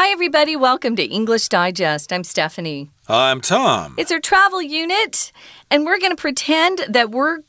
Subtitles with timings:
[0.00, 0.56] Hi, everybody.
[0.56, 2.10] Welcome to English Digest.
[2.10, 2.88] I'm Stephanie.
[3.10, 3.96] I'm Tom.
[3.98, 5.32] It's our travel unit,
[5.68, 7.40] and we're going to pretend that we're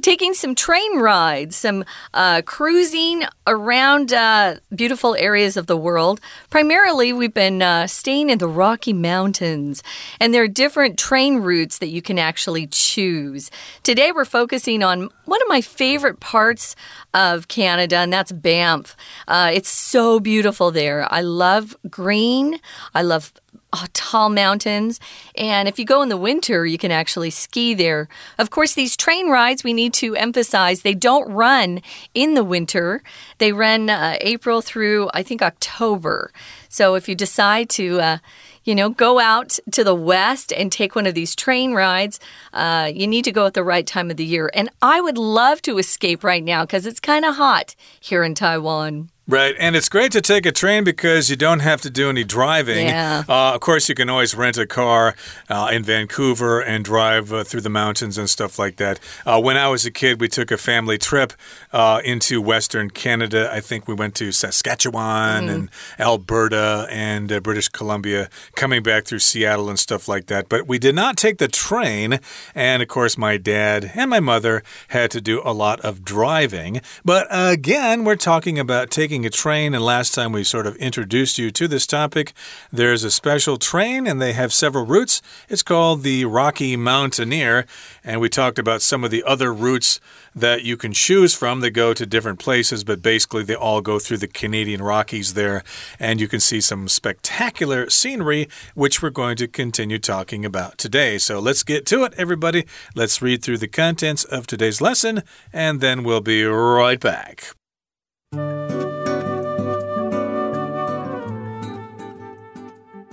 [0.00, 6.20] taking some train rides, some uh, cruising around uh, beautiful areas of the world.
[6.50, 9.82] Primarily, we've been uh, staying in the Rocky Mountains,
[10.20, 13.50] and there are different train routes that you can actually choose.
[13.82, 16.76] Today, we're focusing on one of my favorite parts
[17.12, 18.96] of Canada, and that's Banff.
[19.26, 21.12] Uh, it's so beautiful there.
[21.12, 22.60] I love green,
[22.94, 23.32] I love
[23.72, 24.98] oh, tall mountains.
[25.36, 28.08] And if you go in the winter, you can actually ski there.
[28.38, 31.80] Of course, these train rides, we need to emphasize, they don't run
[32.14, 33.02] in the winter.
[33.38, 36.32] They run uh, April through, I think, October.
[36.68, 38.18] So if you decide to, uh,
[38.64, 42.20] you know, go out to the west and take one of these train rides,
[42.52, 44.50] uh, you need to go at the right time of the year.
[44.54, 48.34] And I would love to escape right now because it's kind of hot here in
[48.34, 49.10] Taiwan.
[49.30, 52.24] Right, and it's great to take a train because you don't have to do any
[52.24, 52.86] driving.
[52.86, 53.24] Yeah.
[53.28, 55.14] Uh, of course, you can always rent a car
[55.50, 58.98] uh, in Vancouver and drive uh, through the mountains and stuff like that.
[59.26, 61.34] Uh, when I was a kid, we took a family trip
[61.74, 63.50] uh, into Western Canada.
[63.52, 65.54] I think we went to Saskatchewan mm.
[65.54, 70.48] and Alberta and uh, British Columbia, coming back through Seattle and stuff like that.
[70.48, 72.20] But we did not take the train,
[72.54, 76.80] and of course, my dad and my mother had to do a lot of driving.
[77.04, 80.76] But again, we're talking about taking taking a train, and last time we sort of
[80.76, 82.32] introduced you to this topic,
[82.70, 85.20] there's a special train and they have several routes.
[85.48, 87.66] It's called the Rocky Mountaineer,
[88.04, 89.98] and we talked about some of the other routes
[90.36, 93.98] that you can choose from that go to different places, but basically they all go
[93.98, 95.64] through the Canadian Rockies there,
[95.98, 101.18] and you can see some spectacular scenery, which we're going to continue talking about today.
[101.18, 102.66] So let's get to it, everybody.
[102.94, 107.57] Let's read through the contents of today's lesson, and then we'll be right back.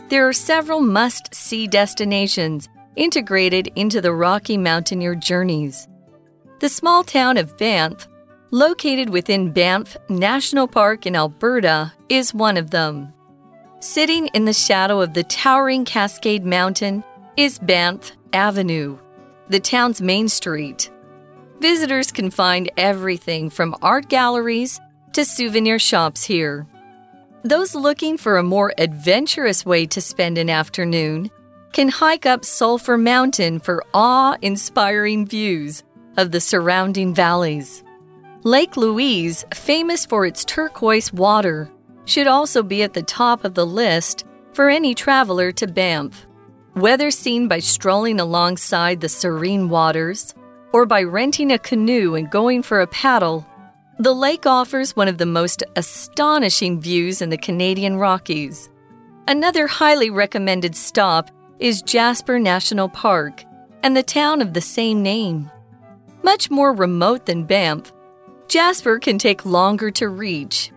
[0.08, 5.88] There are several must see destinations integrated into the Rocky Mountaineer journeys.
[6.59, 8.07] The small town of Banff,
[8.52, 13.13] located within Banff National Park in Alberta, is one of them.
[13.79, 17.03] Sitting in the shadow of the towering Cascade Mountain
[17.35, 19.00] is Banff Avenue,
[19.50, 20.91] the town's main street.
[21.59, 24.79] Visitors can find everything from art galleries
[25.13, 26.68] to souvenir shops here.
[27.45, 31.29] Those looking for a more adventurous way to spend an afternoon
[31.73, 35.84] can hike up Sulphur Mountain for awe inspiring views
[36.17, 37.84] of the surrounding valleys.
[38.41, 41.69] Lake Louise, famous for its turquoise water,
[42.05, 46.25] should also be at the top of the list for any traveler to Banff.
[46.73, 50.34] Whether seen by strolling alongside the serene waters
[50.73, 53.45] or by renting a canoe and going for a paddle,
[53.97, 58.69] the lake offers one of the most astonishing views in the Canadian Rockies.
[59.28, 63.44] Another highly recommended stop is Jasper National Park
[63.84, 65.50] and the town of the same name.
[66.23, 67.94] Much more remote than Banff,
[68.50, 70.72] Jasper can take longer to reach.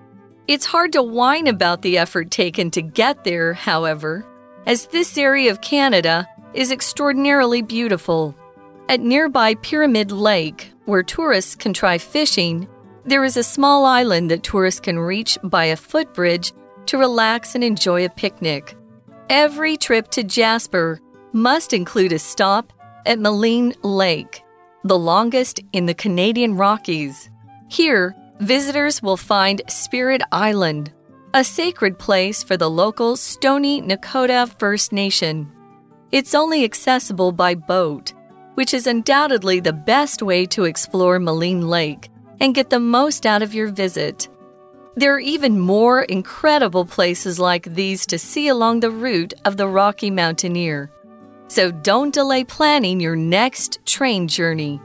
[0.46, 4.24] It's hard to whine about the effort taken to get there, however,
[4.64, 8.36] as this area of Canada is extraordinarily beautiful.
[8.88, 12.68] At nearby Pyramid Lake, where tourists can try fishing,
[13.08, 16.52] there is a small island that tourists can reach by a footbridge
[16.84, 18.76] to relax and enjoy a picnic.
[19.30, 21.00] Every trip to Jasper
[21.32, 22.70] must include a stop
[23.06, 24.42] at Maligne Lake,
[24.84, 27.30] the longest in the Canadian Rockies.
[27.70, 30.92] Here, visitors will find Spirit Island,
[31.32, 35.50] a sacred place for the local Stoney Nakoda First Nation.
[36.12, 38.12] It's only accessible by boat,
[38.54, 42.10] which is undoubtedly the best way to explore Maligne Lake
[42.40, 44.28] and get the most out of your visit.
[44.96, 49.68] There are even more incredible places like these to see along the route of the
[49.68, 50.90] Rocky Mountaineer.
[51.46, 54.80] So don't delay planning your next train journey.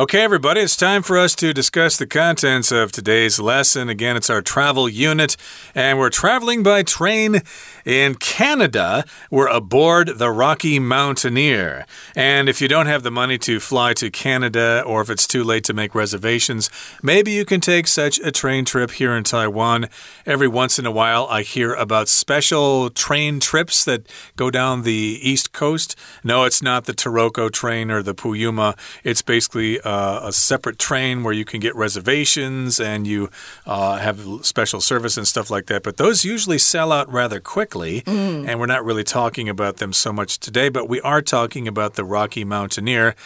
[0.00, 3.90] Okay, everybody, it's time for us to discuss the contents of today's lesson.
[3.90, 5.36] Again, it's our travel unit,
[5.74, 7.42] and we're traveling by train
[7.84, 9.04] in Canada.
[9.30, 11.84] We're aboard the Rocky Mountaineer.
[12.16, 15.44] And if you don't have the money to fly to Canada, or if it's too
[15.44, 16.70] late to make reservations,
[17.02, 19.90] maybe you can take such a train trip here in Taiwan.
[20.24, 25.20] Every once in a while, I hear about special train trips that go down the
[25.20, 25.94] east coast.
[26.24, 28.78] No, it's not the Taroko train or the Puyuma.
[29.04, 33.28] It's basically uh, a separate train where you can get reservations and you
[33.66, 35.82] uh, have special service and stuff like that.
[35.82, 38.46] But those usually sell out rather quickly, mm.
[38.46, 41.94] and we're not really talking about them so much today, but we are talking about
[41.94, 43.16] the Rocky Mountaineer.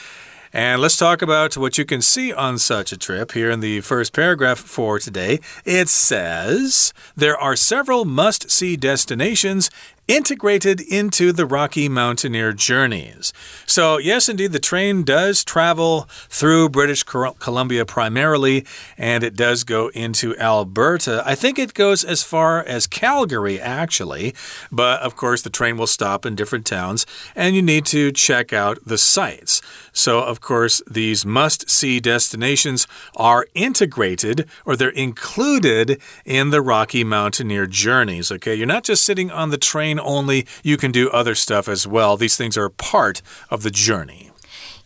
[0.54, 3.80] And let's talk about what you can see on such a trip here in the
[3.80, 5.40] first paragraph for today.
[5.64, 9.68] It says there are several must see destinations
[10.06, 13.32] integrated into the Rocky Mountaineer journeys.
[13.66, 18.66] So, yes, indeed, the train does travel through British Columbia primarily,
[18.98, 21.22] and it does go into Alberta.
[21.24, 24.34] I think it goes as far as Calgary, actually,
[24.70, 28.52] but of course, the train will stop in different towns, and you need to check
[28.52, 29.62] out the sites.
[29.92, 32.86] So, of course, these must see destinations
[33.16, 38.30] are integrated or they're included in the Rocky Mountaineer journeys.
[38.30, 41.86] Okay, you're not just sitting on the train only, you can do other stuff as
[41.86, 42.16] well.
[42.16, 44.30] These things are part of the journey.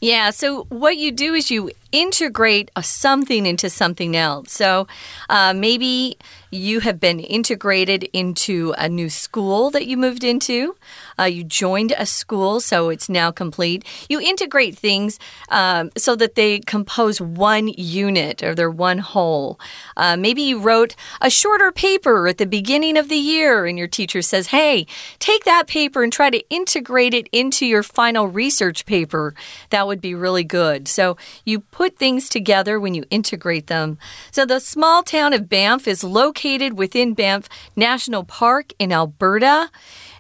[0.01, 4.53] Yeah, so what you do is you integrate something into something else.
[4.53, 4.87] So
[5.29, 6.19] uh, maybe
[6.51, 10.77] you have been integrated into a new school that you moved into.
[11.19, 13.85] Uh, you joined a school, so it's now complete.
[14.09, 15.19] You integrate things
[15.51, 19.61] um, so that they compose one unit or they're one whole.
[19.97, 23.89] Uh, maybe you wrote a shorter paper at the beginning of the year, and your
[23.89, 24.87] teacher says, Hey,
[25.19, 29.35] take that paper and try to integrate it into your final research paper.
[29.71, 30.89] That would be really good.
[30.89, 33.99] So you put things together when you integrate them.
[34.33, 39.71] So the small town of Banff is located within Banff National Park in Alberta.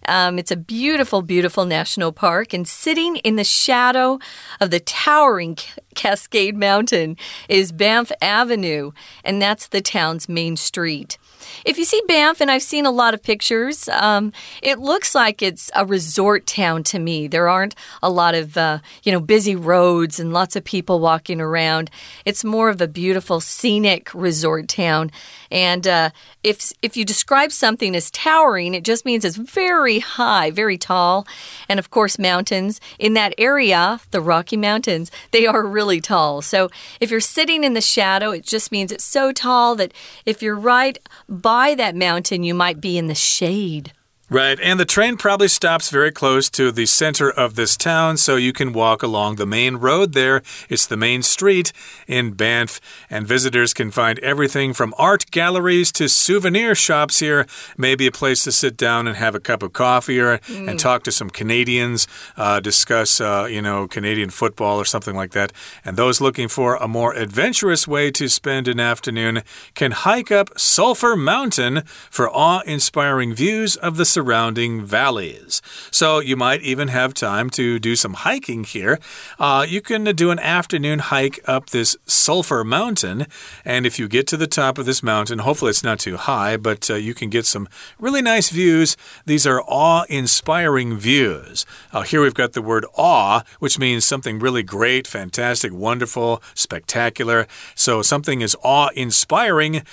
[0.07, 4.21] Um, it's a beautiful, beautiful national park, and sitting in the shadow
[4.61, 5.59] of the towering
[5.97, 7.17] Cascade Mountain
[7.49, 8.93] is Banff Avenue,
[9.25, 11.19] and that's the town's main street.
[11.65, 14.33] If you see Banff, and I've seen a lot of pictures, um,
[14.63, 17.27] it looks like it's a resort town to me.
[17.29, 21.41] There aren't a lot of, uh, you know, busy roads and lots of people walking
[21.41, 21.91] around.
[22.25, 25.11] It's more of a beautiful, scenic resort town.
[25.51, 26.11] And uh,
[26.43, 31.27] if if you describe something as towering, it just means it's very high, very tall,
[31.69, 36.43] and of course, mountains in that area, the Rocky Mountains, they are really tall.
[36.43, 39.93] So if you're sitting in the shadow, it just means it's so tall that
[40.27, 40.99] if you're right
[41.29, 43.93] by that mountain, you might be in the shade.
[44.31, 48.37] Right, and the train probably stops very close to the center of this town, so
[48.37, 50.43] you can walk along the main road there.
[50.69, 51.73] It's the main street
[52.07, 52.79] in Banff,
[53.09, 57.47] and visitors can find everything from art galleries to souvenir shops here.
[57.79, 60.69] Maybe a place to sit down and have a cup of coffee or, mm.
[60.69, 65.31] and talk to some Canadians, uh, discuss, uh, you know, Canadian football or something like
[65.31, 65.55] that.
[65.87, 69.43] And those looking for a more adventurous way to spend an afternoon
[69.75, 75.63] can hike up Sulphur Mountain for awe inspiring views of the surrounding valleys.
[75.93, 78.99] So you might even have time to do some hiking here.
[79.39, 83.29] Uh, you can do an afternoon hike up this Sulphur Mountain.
[83.65, 86.57] And if you get to the top of this mountain, hopefully it's not too high,
[86.57, 87.69] but uh, you can get some
[88.01, 88.97] really nice views.
[89.25, 91.65] These are awe inspiring views.
[91.93, 97.47] Uh, here we've got the word awe, which means something really great, fantastic, wonderful, spectacular.
[97.77, 99.85] So something is awe inspiring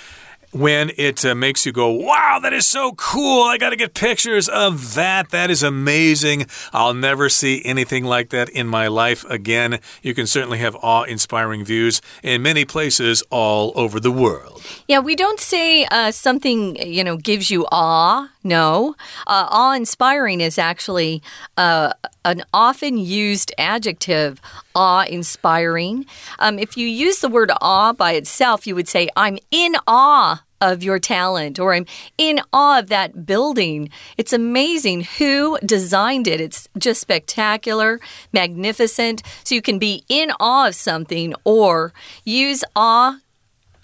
[0.56, 3.42] when it uh, makes you go, wow, that is so cool.
[3.42, 5.30] I got to get pictures of that.
[5.30, 6.46] That is amazing.
[6.72, 9.80] I'll never see anything like that in my life again.
[10.02, 14.62] You can certainly have awe inspiring views in many places all over the world.
[14.88, 18.30] Yeah, we don't say uh, something, you know, gives you awe.
[18.42, 18.94] No.
[19.26, 21.22] Uh, awe inspiring is actually
[21.58, 21.92] uh,
[22.24, 24.40] an often used adjective,
[24.74, 26.06] awe inspiring.
[26.38, 30.42] Um, if you use the word awe by itself, you would say, I'm in awe
[30.60, 31.86] of your talent or I'm
[32.18, 33.90] in awe of that building.
[34.16, 36.40] It's amazing who designed it.
[36.40, 38.00] It's just spectacular,
[38.32, 39.22] magnificent.
[39.44, 41.92] So you can be in awe of something or
[42.24, 43.18] use awe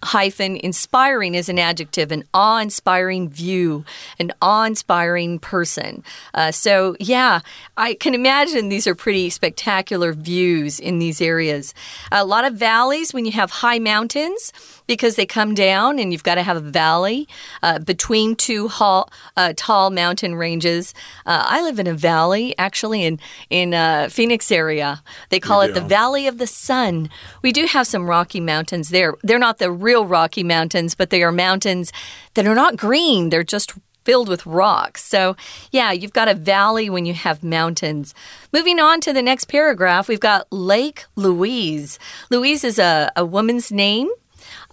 [0.02, 3.84] hyphen inspiring is an adjective, an awe inspiring view,
[4.18, 6.02] an awe inspiring person.
[6.34, 7.40] Uh, so, yeah,
[7.76, 11.74] I can imagine these are pretty spectacular views in these areas.
[12.10, 14.52] A lot of valleys when you have high mountains
[14.86, 17.28] because they come down and you've got to have a valley
[17.62, 20.94] uh, between two hall, uh, tall mountain ranges.
[21.24, 23.18] Uh, I live in a valley actually in
[23.50, 25.02] in uh, Phoenix area.
[25.28, 27.10] They call it the Valley of the Sun.
[27.42, 29.14] We do have some rocky mountains there.
[29.22, 31.92] They're not the real Rocky Mountains, but they are mountains
[32.34, 33.28] that are not green.
[33.28, 33.72] They're just
[34.04, 35.04] filled with rocks.
[35.04, 35.36] So,
[35.70, 38.14] yeah, you've got a valley when you have mountains.
[38.52, 41.98] Moving on to the next paragraph, we've got Lake Louise.
[42.30, 44.10] Louise is a, a woman's name.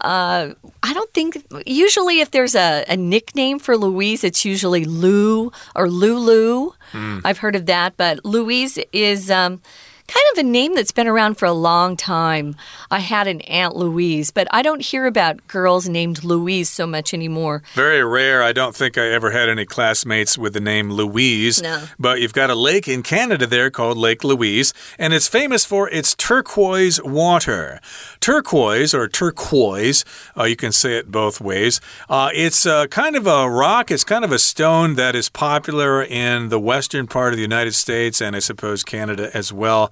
[0.01, 5.51] Uh, I don't think, usually, if there's a, a, nickname for Louise, it's usually Lou
[5.75, 6.71] or Lulu.
[6.93, 7.21] Mm.
[7.23, 9.29] I've heard of that, but Louise is.
[9.29, 9.61] Um,
[10.09, 12.55] kind of a name that's been around for a long time.
[12.89, 17.13] I had an Aunt Louise, but I don't hear about girls named Louise so much
[17.13, 17.61] anymore.
[17.75, 18.41] Very rare.
[18.41, 21.61] I don't think I ever had any classmates with the name Louise.
[21.61, 21.83] No.
[21.99, 25.87] But you've got a lake in Canada there called Lake Louise, and it's famous for
[25.89, 27.79] its turquoise water.
[28.19, 30.03] Turquoise or turquoise,
[30.35, 31.79] uh, you can say it both ways.
[32.09, 36.01] Uh, it's uh, kind of a rock, it's kind of a stone that is popular
[36.01, 39.91] in the western part of the United States and I suppose Canada as well.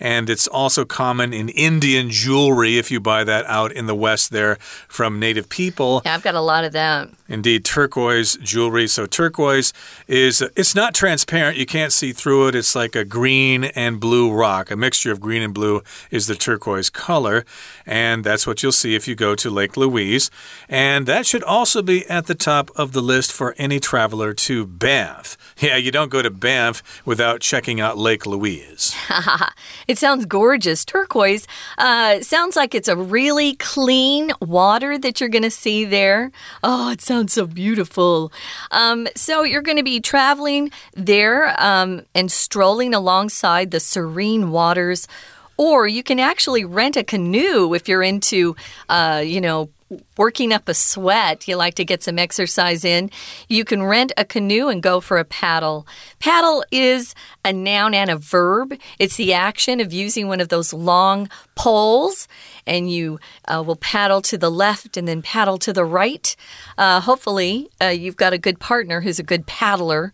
[0.00, 4.30] And it's also common in Indian jewelry if you buy that out in the West
[4.30, 4.56] there
[4.88, 6.02] from native people.
[6.04, 7.08] Yeah, I've got a lot of that.
[7.28, 8.86] Indeed, turquoise jewelry.
[8.86, 9.72] So turquoise
[10.06, 11.58] is it's not transparent.
[11.58, 12.54] You can't see through it.
[12.54, 14.70] It's like a green and blue rock.
[14.70, 17.44] A mixture of green and blue is the turquoise color,
[17.84, 20.30] and that's what you'll see if you go to Lake Louise.
[20.68, 24.66] And that should also be at the top of the list for any traveler to
[24.66, 25.36] Banff.
[25.60, 28.94] Yeah, you don't go to Banff without checking out Lake Louise.
[29.88, 30.84] it sounds gorgeous.
[30.84, 31.46] Turquoise
[31.78, 36.30] uh, sounds like it's a really clean water that you're going to see there.
[36.62, 38.30] Oh, it sounds so beautiful.
[38.70, 45.08] Um, so you're going to be traveling there um, and strolling alongside the serene waters.
[45.56, 48.54] Or you can actually rent a canoe if you're into,
[48.88, 49.70] uh, you know,
[50.16, 53.10] working up a sweat, you like to get some exercise in,
[53.48, 55.86] you can rent a canoe and go for a paddle.
[56.18, 57.14] Paddle is
[57.44, 58.74] a noun and a verb.
[58.98, 62.28] It's the action of using one of those long poles,
[62.66, 66.36] and you uh, will paddle to the left and then paddle to the right.
[66.76, 70.12] Uh, hopefully, uh, you've got a good partner who's a good paddler.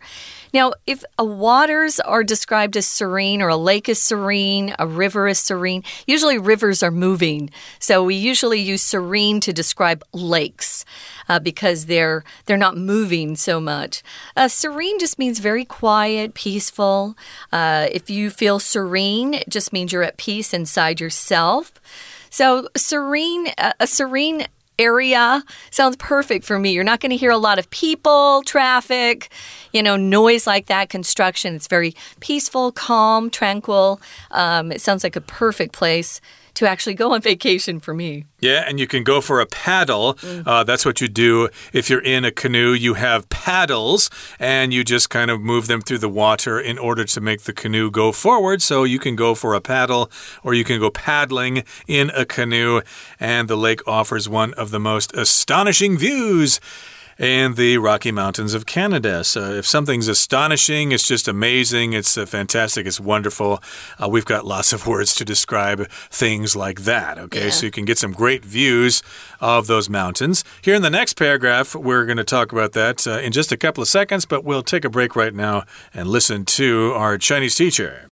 [0.55, 5.37] Now, if waters are described as serene or a lake is serene, a river is
[5.37, 7.49] serene, usually rivers are moving.
[7.77, 10.85] So we usually use serene to describe lakes
[11.27, 14.01] uh, because they're they're not moving so much.
[14.37, 17.17] Uh, serene just means very quiet, peaceful.
[17.51, 21.73] Uh, if you feel serene, it just means you're at peace inside yourself.
[22.29, 24.47] So serene, uh, a serene
[24.79, 26.71] area sounds perfect for me.
[26.71, 29.29] You're not going to hear a lot of people, traffic,
[29.71, 31.55] you know, noise like that, construction.
[31.55, 34.01] It's very peaceful, calm, tranquil.
[34.31, 36.21] Um, it sounds like a perfect place
[36.55, 38.25] to actually go on vacation for me.
[38.39, 40.15] Yeah, and you can go for a paddle.
[40.15, 40.43] Mm.
[40.45, 42.73] Uh, that's what you do if you're in a canoe.
[42.73, 44.09] You have paddles,
[44.39, 47.53] and you just kind of move them through the water in order to make the
[47.53, 48.61] canoe go forward.
[48.61, 50.11] So you can go for a paddle,
[50.43, 52.81] or you can go paddling in a canoe,
[53.19, 56.59] and the lake offers one of the most astonishing views
[57.18, 59.22] in the Rocky Mountains of Canada.
[59.24, 63.62] So if something's astonishing, it's just amazing, it's uh, fantastic, it's wonderful.
[64.02, 67.18] Uh, we've got lots of words to describe things like that.
[67.18, 67.50] Okay, yeah.
[67.50, 69.02] so you can get some great views
[69.38, 70.44] of those mountains.
[70.62, 73.56] Here in the next paragraph, we're going to talk about that uh, in just a
[73.58, 77.54] couple of seconds, but we'll take a break right now and listen to our Chinese
[77.54, 78.06] teacher.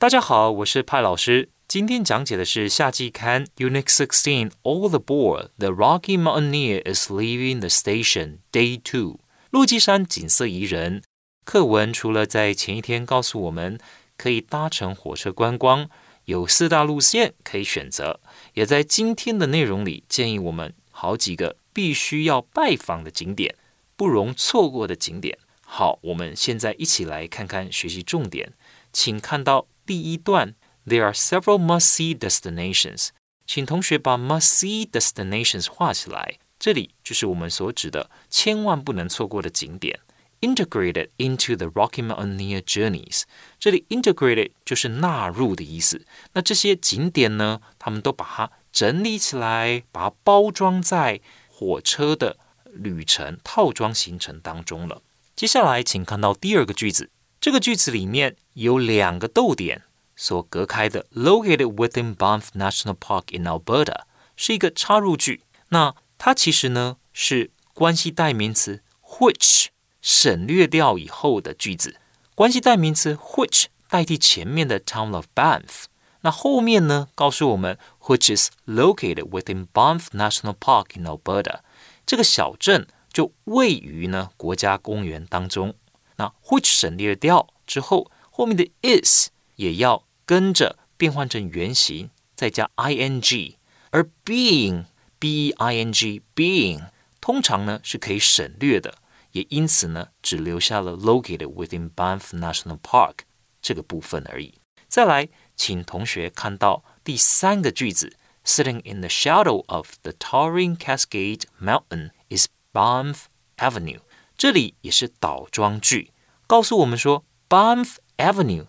[0.00, 1.48] 大家好，我是派老师。
[1.73, 9.21] 今天讲解的是夏季刊 Unit Sixteen All Aboard The Rocky Mountaineer is Leaving the Station Day Two。
[9.49, 11.01] 落基山景色宜人。
[11.43, 13.79] 课文除了在前一天告诉我们
[14.15, 15.89] 可以搭乘火车观光，
[16.25, 18.19] 有四大路线可以选择，
[18.53, 23.55] 也在今天的内容里建议我们好几个必须要拜访的景点，
[23.95, 25.39] 不容错过的景点。
[25.65, 28.53] 好，我们现在一起来看看学习重点，
[28.91, 30.53] 请看到第一段。
[30.85, 33.09] There are several must-see destinations。
[33.45, 36.39] 请同学把 must-see destinations 画起来。
[36.59, 39.99] 这里就是我们所指的千万不能错过的景点。
[40.41, 43.23] Integrated into the Rocky Mountaineer journeys。
[43.57, 46.05] 这里 integrated 就是纳入的意思。
[46.33, 52.37] 那这些景点呢，他们都把它整理起来，把它包装在火车的
[52.73, 55.01] 旅程套装行程当中了。
[55.35, 57.09] 接下来，请看到第二个句子。
[57.39, 59.83] 这个句子里面有两个逗点。
[60.22, 64.02] 所隔开的，located within Banff National Park in Alberta，
[64.36, 65.42] 是一个插入句。
[65.68, 69.66] 那它其实呢是关系代名词 which
[70.02, 71.96] 省略掉以后的句子。
[72.34, 75.84] 关系代名词 which 代替前面的 town of Banff。
[76.22, 81.60] 那后面呢告诉我们 which is located within Banff National Park in Alberta，
[82.04, 85.76] 这个小镇就位于呢国家公园当中。
[86.16, 93.55] 那 which 省略掉之后，后面的 is 也要 跟着变换成原形，再加 ing，
[93.91, 94.85] 而 being
[95.19, 96.89] b e i n g being
[97.19, 98.95] 通常呢是可以省略的，
[99.31, 103.19] 也因此呢只留下了 located within Banff National Park
[103.61, 104.55] 这个部分而已。
[104.87, 108.15] 再来，请同学看到第三个句子
[108.45, 113.23] ，Sitting in the shadow of the towering Cascade Mountain is Banff
[113.57, 114.01] Avenue，
[114.37, 116.11] 这里也是倒装句，
[116.45, 118.67] 告诉我们说 Banff Avenue。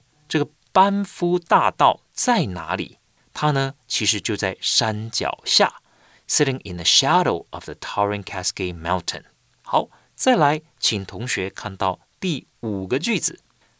[0.74, 2.98] 班夫大道在哪里？
[3.34, 5.82] 它呢，其实就在山脚下，
[6.28, 9.24] sitting in the shadow of the towering Cascade Mountain。
[9.62, 13.40] 好，再来，请同学看到第五个句子，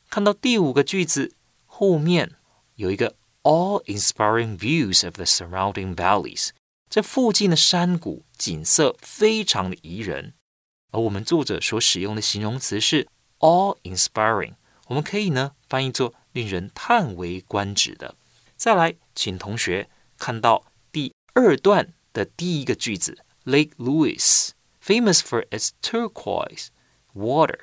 [0.10, 2.36] 看到第五个句子后面
[2.76, 6.50] 有一个 all-inspiring views of the surrounding valleys。
[6.90, 10.34] 这附近的山谷景色非常的宜人，
[10.92, 13.08] 而我们作者所使用的形容词是
[13.40, 14.54] all-inspiring，
[14.88, 18.17] 我们可以呢翻译作 令人叹为观止的。
[18.57, 19.89] 再来，请同学
[20.19, 24.51] 看到第二段的第一个句子：Lake Louis
[24.85, 26.67] famous for its turquoise
[27.15, 27.61] water。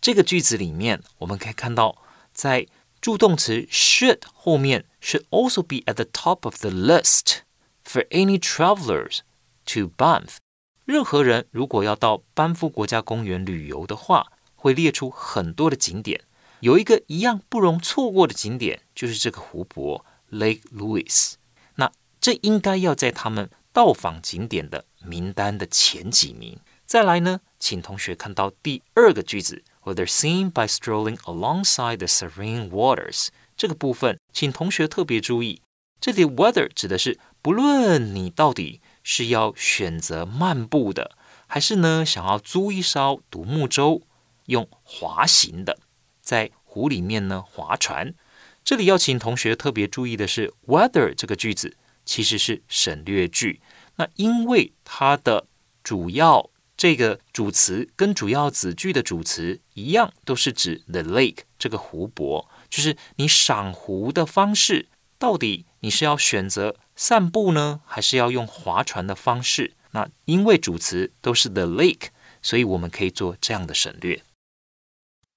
[0.00, 1.98] 这个句子里面，我们可以看到，
[2.32, 2.66] 在
[3.00, 7.38] 助动词 should 后面 should also be at the top of the list
[7.84, 9.18] for any travelers
[9.66, 10.36] to Banff。
[10.84, 16.24] 任何人如果要到班夫国家公园旅游的话，会列出很多的景点。
[16.64, 20.02] 有一个一样不容错过的景点，就是这个湖泊。
[20.30, 21.34] Lake Louis
[21.74, 26.58] 那这应该要在他们到访景点的名单的前几名。
[26.86, 35.60] 再来呢，请同学看到第二个句子，Whether seen by strolling alongside the serene waters，这个部分，请同学特别注意，
[36.00, 41.12] 这里 whether 指的是不论你到底是要选择漫步的，
[41.46, 44.00] 还是呢想要租一艘独木舟
[44.46, 45.78] 用滑行的，
[46.24, 48.14] 在湖里面呢划船。
[48.64, 53.60] 这里要请同学特别注意的是，whether 这个句子其实是省略句。
[53.96, 55.46] 那因为它的
[55.84, 64.88] 主要这个主词跟主要子句的主词一样，都是指 the lake 这个湖泊，就是你赏湖的方式，
[65.18, 69.74] 到底你是要选择散步呢，还是要用划船的方式？
[69.92, 72.08] 那因为主词都是 the lake，
[72.42, 74.22] 所以我们可以做这样的省略。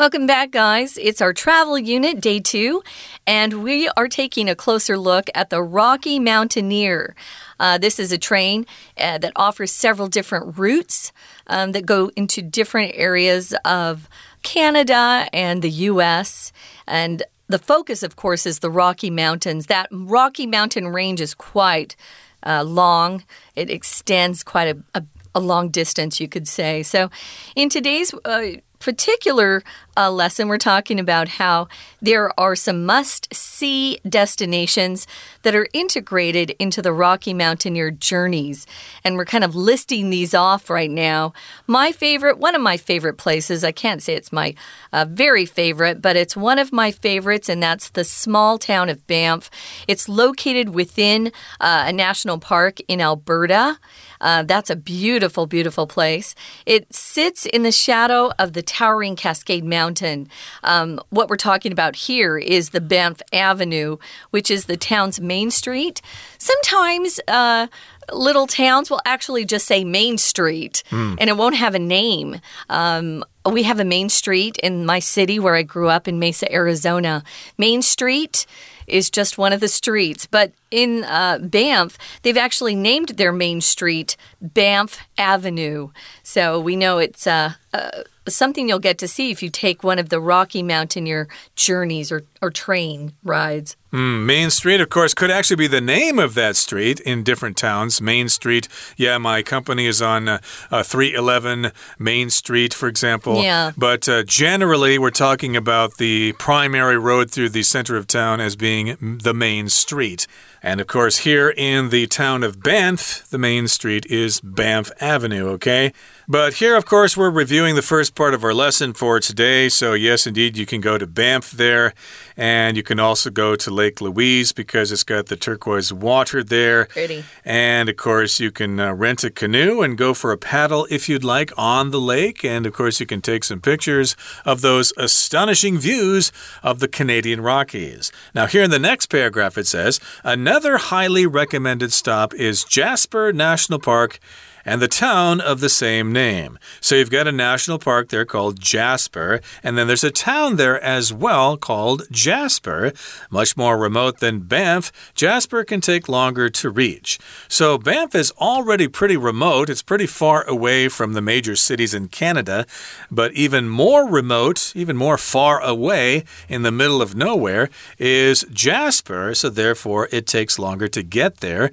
[0.00, 0.96] Welcome back, guys.
[0.96, 2.82] It's our travel unit, day two,
[3.26, 7.14] and we are taking a closer look at the Rocky Mountaineer.
[7.58, 8.64] Uh, this is a train
[8.96, 11.12] uh, that offers several different routes
[11.48, 14.08] um, that go into different areas of
[14.42, 16.50] Canada and the U.S.
[16.86, 19.66] And the focus, of course, is the Rocky Mountains.
[19.66, 21.94] That Rocky Mountain range is quite
[22.42, 23.22] uh, long,
[23.54, 26.82] it extends quite a, a, a, long distance, you could say.
[26.82, 27.10] So,
[27.54, 29.62] in today's uh, particular
[29.96, 31.68] uh, lesson, we're talking about how
[32.00, 35.06] there are some must see destinations
[35.42, 38.66] that are integrated into the Rocky Mountaineer journeys.
[39.04, 41.32] And we're kind of listing these off right now.
[41.66, 44.54] My favorite, one of my favorite places, I can't say it's my
[44.92, 49.06] uh, very favorite, but it's one of my favorites, and that's the small town of
[49.06, 49.50] Banff.
[49.86, 53.78] It's located within uh, a national park in Alberta.
[54.20, 56.34] Uh, that's a beautiful, beautiful place.
[56.66, 60.28] It sits in the shadow of the towering Cascade Mountain.
[60.62, 63.96] Um, what we're talking about here is the Banff Avenue,
[64.30, 66.02] which is the town's main street.
[66.38, 67.68] Sometimes, uh,
[68.12, 71.16] little towns will actually just say Main Street mm.
[71.18, 72.40] and it won't have a name.
[72.68, 76.52] Um, we have a main street in my city where I grew up in Mesa,
[76.52, 77.22] Arizona.
[77.56, 78.46] Main Street
[78.90, 80.26] is just one of the streets.
[80.26, 85.90] But in uh, Banff, they've actually named their main street Banff Avenue.
[86.22, 89.98] So we know it's uh, uh, something you'll get to see if you take one
[89.98, 93.76] of the Rocky Mountaineer journeys or, or train rides.
[93.92, 97.56] Mm, Main Street, of course, could actually be the name of that street in different
[97.56, 98.00] towns.
[98.00, 100.38] Main Street, yeah, my company is on uh,
[100.70, 103.42] uh, 311 Main Street, for example.
[103.42, 103.72] Yeah.
[103.76, 108.54] But uh, generally, we're talking about the primary road through the center of town as
[108.54, 110.26] being the main street.
[110.62, 115.48] And of course, here in the town of Banff, the main street is Banff Avenue,
[115.48, 115.92] okay?
[116.28, 119.68] But here, of course, we're reviewing the first part of our lesson for today.
[119.68, 121.94] So, yes, indeed, you can go to Banff there.
[122.40, 126.86] And you can also go to Lake Louise because it's got the turquoise water there.
[126.86, 127.22] Pretty.
[127.44, 131.06] And, of course, you can uh, rent a canoe and go for a paddle if
[131.06, 132.42] you'd like on the lake.
[132.42, 137.42] And, of course, you can take some pictures of those astonishing views of the Canadian
[137.42, 138.10] Rockies.
[138.34, 143.78] Now, here in the next paragraph, it says another highly recommended stop is Jasper National
[143.78, 144.18] Park
[144.64, 146.58] and the town of the same name.
[146.80, 150.80] So you've got a national park there called Jasper, and then there's a town there
[150.82, 152.92] as well called Jasper,
[153.30, 154.92] much more remote than Banff.
[155.14, 157.18] Jasper can take longer to reach.
[157.48, 162.08] So Banff is already pretty remote, it's pretty far away from the major cities in
[162.08, 162.66] Canada,
[163.10, 167.68] but even more remote, even more far away in the middle of nowhere
[167.98, 171.70] is Jasper, so therefore it takes longer to get there.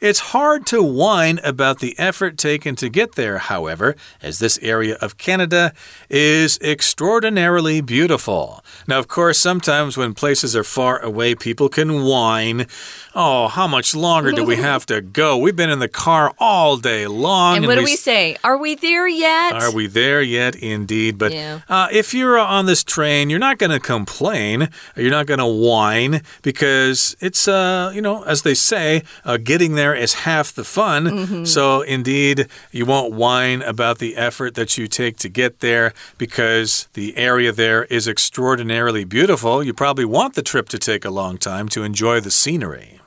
[0.00, 4.96] It's hard to whine about the effort taken to get there, however, as this area
[5.02, 5.74] of Canada
[6.08, 8.64] is extraordinarily beautiful.
[8.88, 12.66] Now, of course, sometimes when places are far away, people can whine.
[13.14, 15.36] Oh, how much longer do we have to go?
[15.36, 17.56] We've been in the car all day long.
[17.56, 18.38] And, and what do we, we say?
[18.42, 19.52] Are we there yet?
[19.52, 20.56] Are we there yet?
[20.56, 21.18] Indeed.
[21.18, 21.60] But yeah.
[21.68, 24.70] uh, if you're on this train, you're not going to complain.
[24.96, 29.74] You're not going to whine because it's, uh, you know, as they say, uh, getting
[29.74, 31.04] there there is half the fun.
[31.04, 31.46] Mm -hmm.
[31.46, 36.86] So, indeed, you won't whine about the effort that you take to get there because
[36.92, 39.64] the area there is extraordinarily beautiful.
[39.64, 42.99] You probably want the trip to take a long time to enjoy the scenery.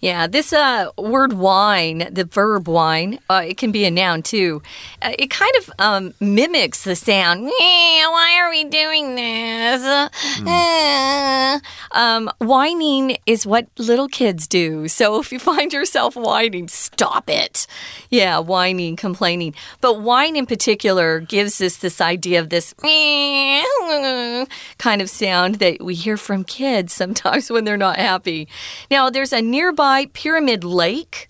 [0.00, 4.62] Yeah, this uh, word whine, the verb whine, uh, it can be a noun too.
[5.02, 7.46] Uh, it kind of um, mimics the sound.
[7.46, 9.82] Why are we doing this?
[10.38, 11.60] Mm.
[11.90, 14.86] Um, whining is what little kids do.
[14.86, 17.66] So if you find yourself whining, stop it.
[18.08, 19.54] Yeah, whining, complaining.
[19.80, 22.72] But whine in particular gives us this idea of this
[24.78, 28.46] kind of sound that we hear from kids sometimes when they're not happy.
[28.92, 31.28] Now, there's a nearby Pyramid Lake.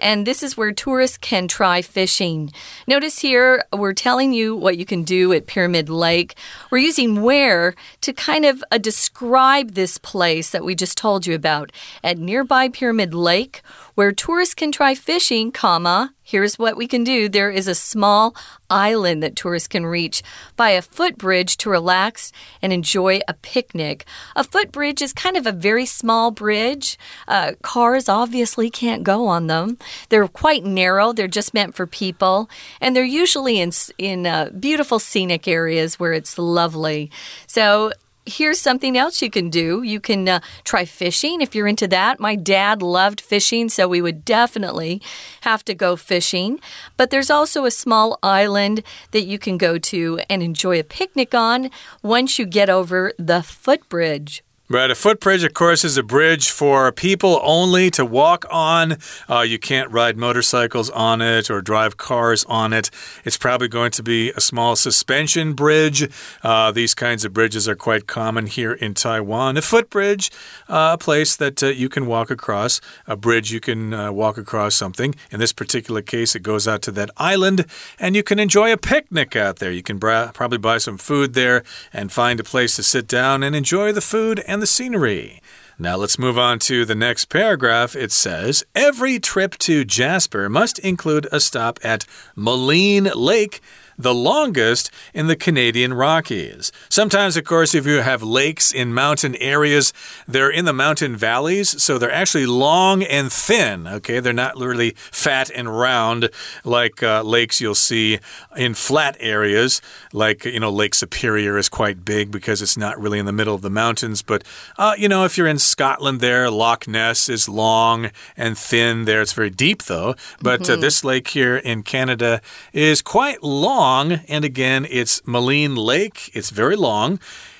[0.00, 2.52] And this is where tourists can try fishing.
[2.86, 6.36] Notice here, we're telling you what you can do at Pyramid Lake.
[6.70, 11.34] We're using where to kind of uh, describe this place that we just told you
[11.34, 11.72] about.
[12.04, 13.62] At nearby Pyramid Lake,
[13.96, 17.26] where tourists can try fishing, comma, here's what we can do.
[17.26, 18.36] There is a small
[18.68, 20.22] island that tourists can reach
[20.56, 24.04] by a footbridge to relax and enjoy a picnic.
[24.36, 26.98] A footbridge is kind of a very small bridge.
[27.26, 29.78] Uh, cars obviously can't go on them.
[30.10, 31.14] They're quite narrow.
[31.14, 36.12] They're just meant for people, and they're usually in in uh, beautiful scenic areas where
[36.12, 37.10] it's lovely.
[37.46, 37.92] So
[38.28, 39.82] here's something else you can do.
[39.82, 42.20] You can uh, try fishing if you're into that.
[42.20, 45.02] My dad loved fishing, so we would definitely
[45.42, 46.60] have to go fishing.
[46.96, 51.34] But there's also a small island that you can go to and enjoy a picnic
[51.34, 51.70] on
[52.02, 54.42] once you get over the footbridge.
[54.70, 58.98] Right, a footbridge, of course, is a bridge for people only to walk on.
[59.26, 62.90] Uh, you can't ride motorcycles on it or drive cars on it.
[63.24, 66.10] It's probably going to be a small suspension bridge.
[66.42, 69.56] Uh, these kinds of bridges are quite common here in Taiwan.
[69.56, 70.30] A footbridge,
[70.68, 72.82] uh, a place that uh, you can walk across.
[73.06, 75.14] A bridge, you can uh, walk across something.
[75.30, 77.64] In this particular case, it goes out to that island,
[77.98, 79.72] and you can enjoy a picnic out there.
[79.72, 83.56] You can probably buy some food there and find a place to sit down and
[83.56, 85.40] enjoy the food and and the scenery.
[85.78, 87.94] Now let's move on to the next paragraph.
[87.94, 92.04] It says Every trip to Jasper must include a stop at
[92.36, 93.60] Maligne Lake
[93.98, 96.70] the longest in the Canadian Rockies.
[96.88, 99.92] Sometimes, of course, if you have lakes in mountain areas,
[100.28, 103.88] they're in the mountain valleys, so they're actually long and thin.
[103.88, 106.30] Okay, they're not really fat and round
[106.64, 108.20] like uh, lakes you'll see
[108.56, 109.82] in flat areas,
[110.12, 113.54] like, you know, Lake Superior is quite big because it's not really in the middle
[113.54, 114.22] of the mountains.
[114.22, 114.44] But,
[114.78, 119.20] uh, you know, if you're in Scotland there, Loch Ness is long and thin there.
[119.22, 120.14] It's very deep, though.
[120.40, 120.70] But mm -hmm.
[120.70, 120.80] uh, mm-hmm.
[120.80, 122.40] this lake here in Canada
[122.72, 126.30] is quite long long, and again, it's Maligne Lake.
[126.34, 127.18] It's very long.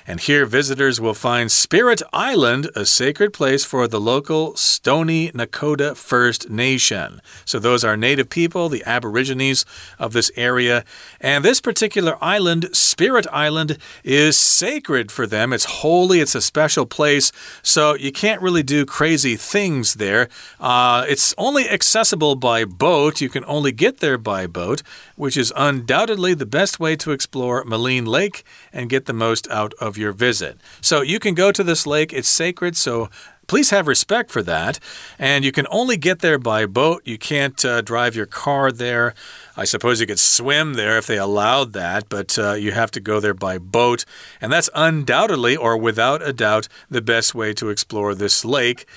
[0.09, 5.95] And here, visitors will find Spirit Island, a sacred place for the local Stoney Nakoda
[5.95, 7.21] First Nation.
[7.45, 9.65] So, those are native people, the Aborigines
[9.99, 10.83] of this area.
[11.21, 15.53] And this particular island, Spirit Island, is sacred for them.
[15.53, 17.31] It's holy, it's a special place.
[17.61, 20.27] So, you can't really do crazy things there.
[20.59, 23.21] Uh, it's only accessible by boat.
[23.21, 24.81] You can only get there by boat,
[25.19, 29.73] which is undoubtedly the best way to explore Maligne Lake and get the most out
[29.73, 30.57] of your visit.
[30.79, 33.09] So you can go to this lake, it's sacred, so
[33.45, 34.79] please have respect for that.
[35.17, 37.01] And you can only get there by boat.
[37.03, 39.13] You can't uh, drive your car there.
[39.57, 43.01] I suppose you could swim there if they allowed that, but uh, you have to
[43.01, 44.05] go there by boat.
[44.39, 48.87] And that's undoubtedly, or without a doubt, the best way to explore this lake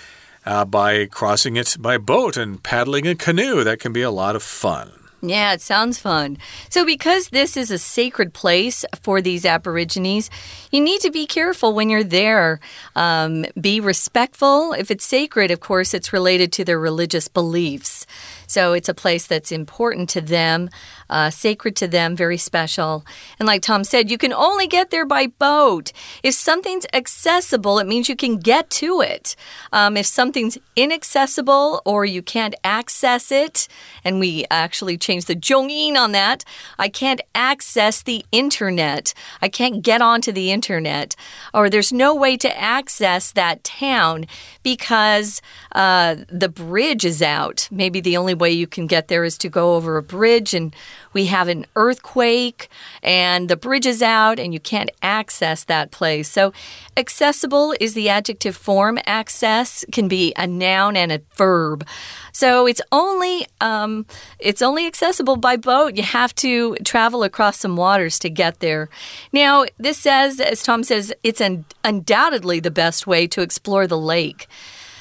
[0.47, 3.65] uh, by crossing it by boat and paddling a canoe.
[3.65, 5.02] That can be a lot of fun.
[5.25, 6.37] Yeah, it sounds fun.
[6.69, 10.29] So, because this is a sacred place for these Aborigines,
[10.73, 12.59] you need to be careful when you're there.
[12.97, 14.73] Um, be respectful.
[14.73, 18.05] If it's sacred, of course, it's related to their religious beliefs.
[18.53, 20.69] So it's a place that's important to them,
[21.09, 23.03] uh, sacred to them, very special.
[23.39, 25.91] And like Tom said, you can only get there by boat.
[26.23, 29.37] If something's accessible, it means you can get to it.
[29.73, 33.69] Um, if something's inaccessible or you can't access it,
[34.05, 36.45] and we actually changed the zhongyin on that,
[36.79, 39.15] I can't access the internet.
[39.41, 41.17] I can't get onto the internet.
[41.55, 44.27] Or there's no way to access that town
[44.63, 45.41] because
[45.75, 47.67] uh, the bridge is out.
[47.71, 50.75] Maybe the only way you can get there is to go over a bridge, and
[51.13, 52.69] we have an earthquake,
[53.03, 56.29] and the bridge is out, and you can't access that place.
[56.29, 56.53] So,
[56.97, 58.99] accessible is the adjective form.
[59.07, 61.87] Access can be a noun and a verb.
[62.33, 64.07] So it's only um,
[64.39, 65.97] it's only accessible by boat.
[65.97, 68.89] You have to travel across some waters to get there.
[69.33, 73.99] Now, this says, as Tom says, it's un undoubtedly the best way to explore the
[73.99, 74.49] lake.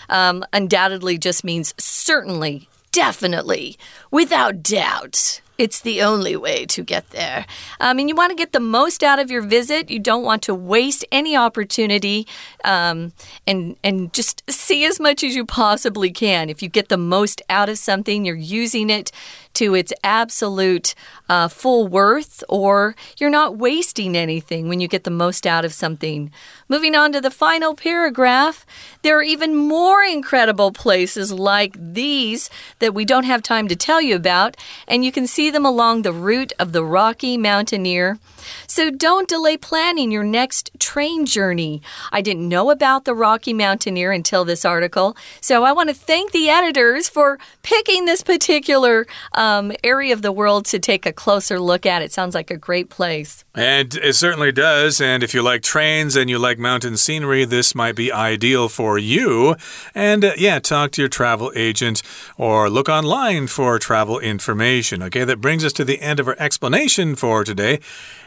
[0.10, 3.78] Um, undoubtedly just means certainly, definitely,
[4.12, 5.42] without doubt.
[5.62, 7.46] It's the only way to get there.
[7.80, 9.92] I mean, you want to get the most out of your visit.
[9.92, 12.26] You don't want to waste any opportunity,
[12.64, 13.14] um,
[13.46, 16.50] and and just see as much as you possibly can.
[16.50, 19.12] If you get the most out of something, you're using it
[19.54, 20.96] to its absolute
[21.30, 25.74] uh, full worth, or you're not wasting anything when you get the most out of
[25.74, 26.32] something.
[26.70, 28.66] Moving on to the final paragraph,
[29.04, 34.02] there are even more incredible places like these that we don't have time to tell
[34.02, 38.20] you about, and you can them along the route of the Rocky Mountaineer.
[38.68, 41.82] So don't delay planning your next train journey.
[42.12, 46.32] I didn't know about the Rocky Mountaineer until this article, so I want to thank
[46.32, 51.60] the editors for picking this particular um, area of the world to take a closer
[51.60, 52.02] look at.
[52.02, 53.44] It sounds like a great place.
[53.54, 55.02] And it certainly does.
[55.02, 58.98] And if you like trains and you like mountain scenery, this might be ideal for
[58.98, 59.56] you.
[59.94, 62.02] And uh, yeah, talk to your travel agent
[62.38, 65.04] or look online for travel information.
[65.04, 67.80] Okay, that brings us to the end of our explanation for today.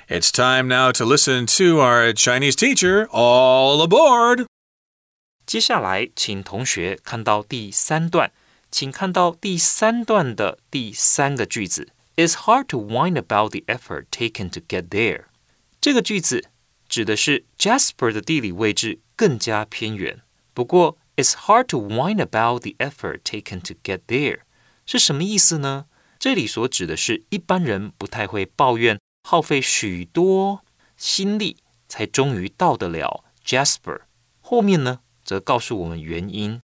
[0.07, 3.07] It's time now to listen to our Chinese teacher.
[3.09, 4.45] All aboard!
[5.45, 8.31] 接下来，请同学看到第三段，
[8.71, 11.89] 请看到第三段的第三个句子。
[12.15, 15.25] It's hard to whine about the effort taken to get there。
[15.79, 16.49] 这个句子
[16.87, 20.21] 指的是 Jasper 的地理位置更加偏远。
[20.53, 24.39] 不过，It's hard to whine about the effort taken to get there
[24.85, 25.85] 是什么意思呢？
[26.17, 30.62] 这里所指的是一般人不太会抱怨 耗费许多
[30.98, 31.56] 心力
[31.88, 34.02] 才终于到得了 Jasper。
[34.42, 36.60] 后面呢，则告诉我们原因，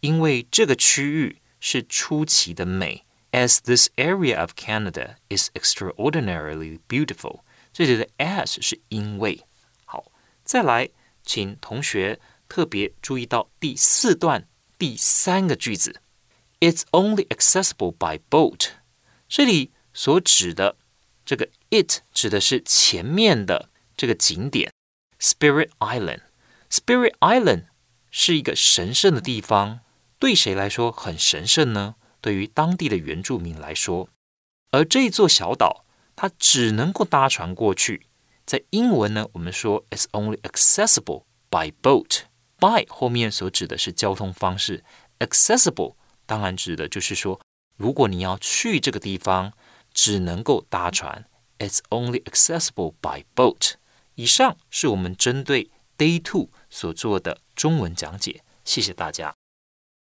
[0.00, 3.06] 因为这个区域是出奇的美。
[3.30, 7.40] As this area of Canada is extraordinarily beautiful，
[7.72, 9.46] 这里的 as 是因为。
[9.86, 10.12] 好，
[10.44, 10.90] 再来，
[11.24, 14.46] 请同学特别注意到第四段
[14.76, 16.02] 第三个句子
[16.60, 18.72] ，It's only accessible by boat。
[19.26, 20.76] 这里所指的
[21.24, 24.70] 这个 it 指的是前面的这个景点
[25.18, 26.20] Spirit Island。
[26.70, 27.64] Spirit Island
[28.10, 29.80] 是一个神圣的地方，
[30.18, 31.94] 对谁来说很神圣呢？
[32.20, 34.08] 对于当地的原住民来说，
[34.70, 38.06] 而这座小岛它只能够搭船过去。
[38.44, 42.24] 在英文呢，我们说 it's only accessible by boat。
[42.58, 44.84] by 后面所指的是交通方式
[45.18, 47.40] ，accessible 当然指的就是说，
[47.76, 49.54] 如果你要去这个地方。
[49.94, 51.26] 只能够搭船
[51.61, 53.73] ，It's only accessible by boat。
[54.15, 59.33] 以上是我们针对 Day Two 所做的中文讲解，谢谢大家。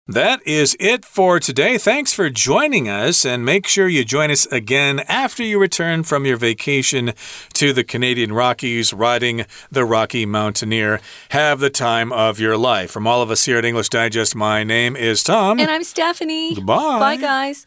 [0.06, 1.78] That is it for today.
[1.78, 6.26] Thanks for joining us, and make sure you join us again after you return from
[6.26, 7.14] your vacation
[7.54, 11.00] to the Canadian Rockies, riding the Rocky Mountaineer.
[11.30, 12.90] Have the time of your life.
[12.90, 15.58] From all of us here at English Digest, my name is Tom.
[15.58, 16.54] And I'm Stephanie.
[16.54, 16.98] Goodbye.
[16.98, 17.66] Bye, guys.